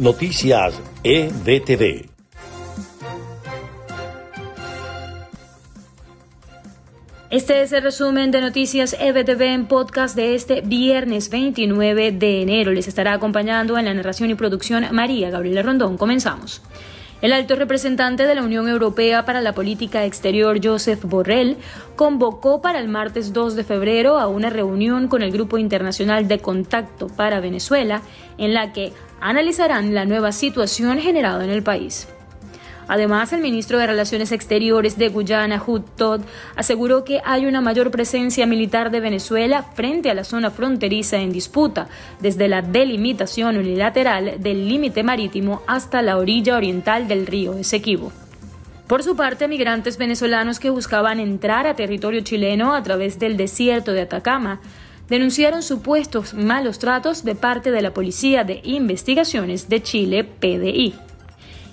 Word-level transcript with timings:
Noticias 0.00 0.80
EBTV. 1.04 2.08
Este 7.28 7.60
es 7.60 7.70
el 7.72 7.82
resumen 7.82 8.30
de 8.30 8.40
noticias 8.40 8.96
EBTV 8.98 9.42
en 9.42 9.66
podcast 9.66 10.16
de 10.16 10.34
este 10.34 10.62
viernes 10.62 11.28
29 11.28 12.12
de 12.12 12.40
enero. 12.40 12.72
Les 12.72 12.88
estará 12.88 13.12
acompañando 13.12 13.76
en 13.76 13.84
la 13.84 13.92
narración 13.92 14.30
y 14.30 14.34
producción 14.36 14.86
María 14.90 15.28
Gabriela 15.28 15.60
Rondón. 15.60 15.98
Comenzamos. 15.98 16.62
El 17.22 17.34
alto 17.34 17.54
representante 17.54 18.26
de 18.26 18.34
la 18.34 18.42
Unión 18.42 18.66
Europea 18.66 19.26
para 19.26 19.42
la 19.42 19.52
Política 19.52 20.06
Exterior, 20.06 20.58
Joseph 20.62 21.04
Borrell, 21.04 21.58
convocó 21.94 22.62
para 22.62 22.78
el 22.78 22.88
martes 22.88 23.34
2 23.34 23.56
de 23.56 23.64
febrero 23.64 24.18
a 24.18 24.26
una 24.26 24.48
reunión 24.48 25.06
con 25.06 25.22
el 25.22 25.30
Grupo 25.30 25.58
Internacional 25.58 26.28
de 26.28 26.38
Contacto 26.38 27.08
para 27.08 27.40
Venezuela, 27.40 28.00
en 28.38 28.54
la 28.54 28.72
que 28.72 28.94
analizarán 29.20 29.94
la 29.94 30.06
nueva 30.06 30.32
situación 30.32 30.98
generada 30.98 31.44
en 31.44 31.50
el 31.50 31.62
país. 31.62 32.08
Además, 32.90 33.32
el 33.32 33.40
ministro 33.40 33.78
de 33.78 33.86
Relaciones 33.86 34.32
Exteriores 34.32 34.98
de 34.98 35.10
Guyana, 35.10 35.62
Hud 35.64 35.82
Todd, 35.96 36.22
aseguró 36.56 37.04
que 37.04 37.20
hay 37.24 37.46
una 37.46 37.60
mayor 37.60 37.92
presencia 37.92 38.46
militar 38.46 38.90
de 38.90 38.98
Venezuela 38.98 39.62
frente 39.62 40.10
a 40.10 40.14
la 40.14 40.24
zona 40.24 40.50
fronteriza 40.50 41.18
en 41.18 41.30
disputa, 41.30 41.86
desde 42.18 42.48
la 42.48 42.62
delimitación 42.62 43.58
unilateral 43.58 44.40
del 44.40 44.68
límite 44.68 45.04
marítimo 45.04 45.62
hasta 45.68 46.02
la 46.02 46.18
orilla 46.18 46.56
oriental 46.56 47.06
del 47.06 47.28
río 47.28 47.54
Esequibo. 47.54 48.10
Por 48.88 49.04
su 49.04 49.14
parte, 49.14 49.46
migrantes 49.46 49.96
venezolanos 49.96 50.58
que 50.58 50.70
buscaban 50.70 51.20
entrar 51.20 51.68
a 51.68 51.76
territorio 51.76 52.22
chileno 52.22 52.74
a 52.74 52.82
través 52.82 53.20
del 53.20 53.36
desierto 53.36 53.92
de 53.92 54.00
Atacama 54.00 54.60
denunciaron 55.08 55.62
supuestos 55.62 56.34
malos 56.34 56.80
tratos 56.80 57.22
de 57.22 57.36
parte 57.36 57.70
de 57.70 57.82
la 57.82 57.94
Policía 57.94 58.42
de 58.42 58.60
Investigaciones 58.64 59.68
de 59.68 59.80
Chile, 59.80 60.24
PDI 60.24 61.09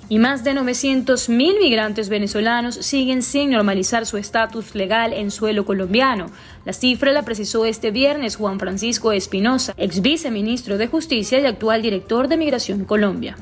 y 0.10 0.20
más 0.20 0.44
de 0.44 0.54
900.000 0.54 1.60
migrantes 1.60 2.10
venezolanos 2.10 2.76
siguen 2.76 3.22
sin 3.22 3.52
normalizar 3.52 4.06
su 4.06 4.18
estatus 4.18 4.76
legal 4.76 5.14
en 5.14 5.32
suelo 5.32 5.66
colombiano. 5.66 6.28
La 6.66 6.74
cifra 6.74 7.12
la 7.12 7.24
precisó 7.24 7.66
este 7.66 7.92
viernes 7.92 8.36
Juan 8.36 8.60
Francisco 8.60 9.12
Espinosa, 9.12 9.74
ex 9.78 10.02
viceministro 10.02 10.78
de 10.78 10.88
Justicia 10.88 11.40
y 11.40 11.46
actual 11.46 11.82
director 11.82 12.28
de 12.28 12.38
Migración 12.38 12.86
Colombia. 12.86 13.36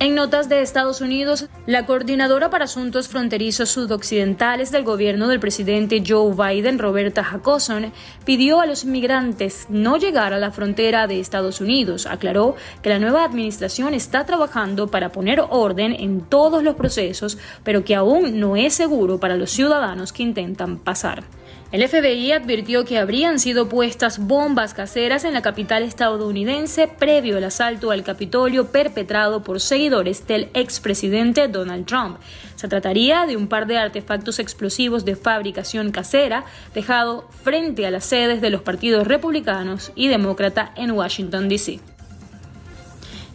En 0.00 0.16
notas 0.16 0.48
de 0.48 0.60
Estados 0.60 1.00
Unidos, 1.00 1.46
la 1.66 1.86
coordinadora 1.86 2.50
para 2.50 2.64
asuntos 2.64 3.06
fronterizos 3.06 3.70
sudoccidentales 3.70 4.72
del 4.72 4.82
gobierno 4.82 5.28
del 5.28 5.38
presidente 5.38 6.02
Joe 6.06 6.34
Biden, 6.34 6.80
Roberta 6.80 7.22
Jacobson, 7.22 7.92
pidió 8.24 8.60
a 8.60 8.66
los 8.66 8.84
migrantes 8.84 9.66
no 9.68 9.96
llegar 9.96 10.32
a 10.32 10.38
la 10.38 10.50
frontera 10.50 11.06
de 11.06 11.20
Estados 11.20 11.60
Unidos. 11.60 12.06
Aclaró 12.06 12.56
que 12.82 12.88
la 12.88 12.98
nueva 12.98 13.24
administración 13.24 13.94
está 13.94 14.26
trabajando 14.26 14.88
para 14.88 15.12
poner 15.12 15.40
orden 15.48 15.92
en 15.92 16.22
todos 16.22 16.64
los 16.64 16.74
procesos, 16.74 17.38
pero 17.62 17.84
que 17.84 17.94
aún 17.94 18.40
no 18.40 18.56
es 18.56 18.74
seguro 18.74 19.20
para 19.20 19.36
los 19.36 19.52
ciudadanos 19.52 20.12
que 20.12 20.24
intentan 20.24 20.78
pasar. 20.78 21.22
El 21.74 21.88
FBI 21.88 22.30
advirtió 22.30 22.84
que 22.84 22.98
habrían 22.98 23.40
sido 23.40 23.68
puestas 23.68 24.20
bombas 24.20 24.74
caseras 24.74 25.24
en 25.24 25.32
la 25.32 25.42
capital 25.42 25.82
estadounidense 25.82 26.86
previo 26.86 27.36
al 27.36 27.42
asalto 27.42 27.90
al 27.90 28.04
Capitolio 28.04 28.70
perpetrado 28.70 29.42
por 29.42 29.60
seguidores 29.60 30.24
del 30.28 30.50
expresidente 30.54 31.48
Donald 31.48 31.84
Trump. 31.84 32.18
Se 32.54 32.68
trataría 32.68 33.26
de 33.26 33.36
un 33.36 33.48
par 33.48 33.66
de 33.66 33.78
artefactos 33.78 34.38
explosivos 34.38 35.04
de 35.04 35.16
fabricación 35.16 35.90
casera 35.90 36.44
dejado 36.74 37.28
frente 37.42 37.88
a 37.88 37.90
las 37.90 38.04
sedes 38.04 38.40
de 38.40 38.50
los 38.50 38.62
partidos 38.62 39.08
republicanos 39.08 39.90
y 39.96 40.06
demócrata 40.06 40.70
en 40.76 40.92
Washington, 40.92 41.48
D.C. 41.48 41.80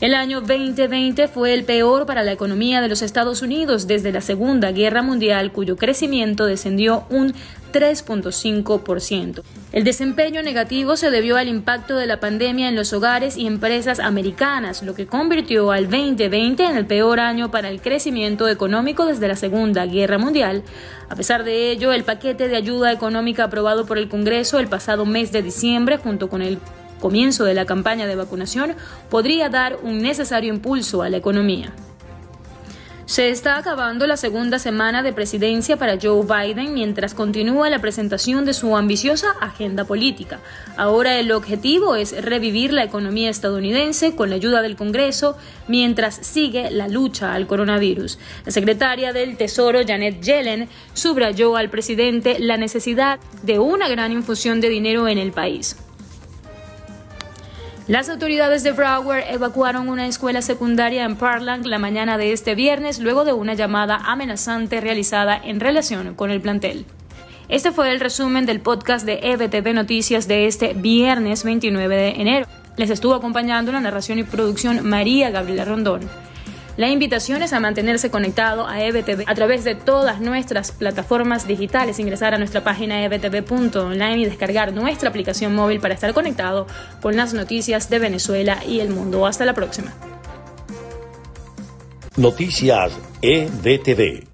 El 0.01 0.13
año 0.13 0.39
2020 0.39 1.27
fue 1.27 1.53
el 1.53 1.65
peor 1.65 2.05
para 2.05 2.23
la 2.23 2.31
economía 2.31 2.79
de 2.79 2.87
los 2.87 3.01
Estados 3.01 3.41
Unidos 3.41 3.85
desde 3.85 4.13
la 4.13 4.21
Segunda 4.21 4.71
Guerra 4.71 5.01
Mundial, 5.01 5.51
cuyo 5.51 5.75
crecimiento 5.75 6.45
descendió 6.45 7.03
un 7.09 7.33
3.5%. 7.73 9.43
El 9.73 9.83
desempeño 9.83 10.41
negativo 10.41 10.95
se 10.95 11.11
debió 11.11 11.35
al 11.35 11.49
impacto 11.49 11.97
de 11.97 12.07
la 12.07 12.21
pandemia 12.21 12.69
en 12.69 12.77
los 12.77 12.93
hogares 12.93 13.35
y 13.35 13.45
empresas 13.45 13.99
americanas, 13.99 14.83
lo 14.83 14.95
que 14.95 15.05
convirtió 15.05 15.69
al 15.73 15.89
2020 15.89 16.63
en 16.63 16.77
el 16.77 16.85
peor 16.85 17.19
año 17.19 17.51
para 17.51 17.67
el 17.67 17.81
crecimiento 17.81 18.47
económico 18.47 19.05
desde 19.05 19.27
la 19.27 19.35
Segunda 19.35 19.85
Guerra 19.85 20.17
Mundial. 20.17 20.63
A 21.09 21.15
pesar 21.17 21.43
de 21.43 21.71
ello, 21.71 21.91
el 21.91 22.05
paquete 22.05 22.47
de 22.47 22.55
ayuda 22.55 22.93
económica 22.93 23.43
aprobado 23.43 23.85
por 23.85 23.97
el 23.97 24.07
Congreso 24.07 24.59
el 24.59 24.69
pasado 24.69 25.05
mes 25.05 25.33
de 25.33 25.43
diciembre, 25.43 25.97
junto 25.97 26.29
con 26.29 26.41
el 26.41 26.57
comienzo 26.99 27.45
de 27.45 27.53
la 27.53 27.65
campaña 27.65 28.07
de 28.07 28.15
vacunación 28.15 28.75
podría 29.09 29.49
dar 29.49 29.77
un 29.81 30.01
necesario 30.01 30.53
impulso 30.53 31.01
a 31.01 31.09
la 31.09 31.17
economía. 31.17 31.73
Se 33.09 33.31
está 33.31 33.57
acabando 33.57 34.05
la 34.05 34.17
segunda 34.17 34.59
semana 34.59 35.01
de 35.01 35.13
presidencia 35.13 35.77
para 35.77 35.97
Joe 35.99 36.23
Biden 36.23 36.75
mientras 36.75 37.15
continúa 37.15 37.67
la 37.71 37.79
presentación 37.79 38.45
de 38.45 38.53
su 38.53 38.77
ambiciosa 38.77 39.31
agenda 39.41 39.83
política. 39.83 40.39
Ahora 40.77 41.19
el 41.19 41.31
objetivo 41.31 41.95
es 41.95 42.23
revivir 42.23 42.71
la 42.71 42.83
economía 42.83 43.31
estadounidense 43.31 44.15
con 44.15 44.29
la 44.29 44.35
ayuda 44.35 44.61
del 44.61 44.75
Congreso 44.75 45.35
mientras 45.67 46.17
sigue 46.21 46.69
la 46.69 46.87
lucha 46.87 47.33
al 47.33 47.47
coronavirus. 47.47 48.19
La 48.45 48.51
secretaria 48.51 49.11
del 49.11 49.37
Tesoro, 49.37 49.79
Janet 49.83 50.21
Yellen, 50.21 50.69
subrayó 50.93 51.55
al 51.55 51.71
presidente 51.71 52.37
la 52.37 52.57
necesidad 52.57 53.19
de 53.41 53.57
una 53.57 53.89
gran 53.89 54.11
infusión 54.11 54.61
de 54.61 54.69
dinero 54.69 55.07
en 55.07 55.17
el 55.17 55.31
país. 55.31 55.77
Las 57.89 58.07
autoridades 58.07 58.61
de 58.61 58.71
Broward 58.71 59.23
evacuaron 59.31 59.89
una 59.89 60.05
escuela 60.05 60.43
secundaria 60.43 61.05
en 61.05 61.15
Parkland 61.15 61.65
la 61.65 61.79
mañana 61.79 62.19
de 62.19 62.33
este 62.33 62.53
viernes 62.53 62.99
luego 62.99 63.25
de 63.25 63.33
una 63.33 63.55
llamada 63.55 63.95
amenazante 64.05 64.79
realizada 64.79 65.35
en 65.43 65.59
relación 65.59 66.13
con 66.13 66.29
el 66.29 66.39
plantel. 66.39 66.85
Este 67.47 67.71
fue 67.71 67.89
el 67.89 67.99
resumen 67.99 68.45
del 68.45 68.59
podcast 68.59 69.07
de 69.07 69.19
EBTV 69.23 69.73
Noticias 69.73 70.27
de 70.27 70.45
este 70.45 70.73
viernes 70.75 71.43
29 71.43 71.95
de 71.95 72.09
enero. 72.09 72.45
Les 72.77 72.91
estuvo 72.91 73.15
acompañando 73.15 73.71
la 73.71 73.81
narración 73.81 74.19
y 74.19 74.23
producción 74.23 74.87
María 74.87 75.31
Gabriela 75.31 75.65
Rondón. 75.65 76.01
La 76.79 76.87
invitación 76.87 77.41
es 77.41 77.51
a 77.51 77.59
mantenerse 77.59 78.09
conectado 78.09 78.65
a 78.65 78.81
EBTV 78.81 79.25
a 79.27 79.35
través 79.35 79.65
de 79.65 79.75
todas 79.75 80.21
nuestras 80.21 80.71
plataformas 80.71 81.45
digitales, 81.45 81.99
ingresar 81.99 82.33
a 82.33 82.37
nuestra 82.37 82.63
página 82.63 83.03
ebtv.online 83.03 84.19
y 84.19 84.23
descargar 84.23 84.71
nuestra 84.71 85.09
aplicación 85.09 85.53
móvil 85.53 85.81
para 85.81 85.93
estar 85.93 86.13
conectado 86.13 86.67
con 87.01 87.17
las 87.17 87.33
noticias 87.33 87.89
de 87.89 87.99
Venezuela 87.99 88.63
y 88.65 88.79
el 88.79 88.91
mundo. 88.91 89.25
Hasta 89.25 89.43
la 89.43 89.53
próxima. 89.53 89.93
Noticias 92.15 92.97
EBTV. 93.21 94.28